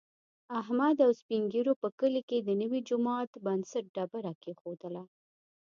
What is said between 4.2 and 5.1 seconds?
کېښودله.